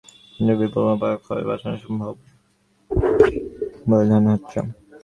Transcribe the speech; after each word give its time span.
এতে 0.39 0.53
বিপুল 0.59 0.83
পরিমাণ 0.91 1.17
খরচ 1.25 1.43
বাঁচানো 1.49 1.77
সম্ভব 1.83 2.11
হবে 2.11 2.25
বলে 3.89 4.05
ধারণা 4.09 4.31
করা 4.31 4.35
হচ্ছে। 4.35 4.59